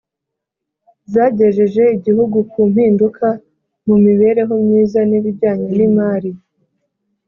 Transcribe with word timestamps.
zagejeje 1.13 1.83
igihugu 1.97 2.37
ku 2.51 2.61
mpinduka 2.71 3.27
mu 3.87 3.95
mibereho 4.05 4.53
myiza 4.63 4.99
n’ibijyanye 5.09 5.67
n’imari 5.77 6.31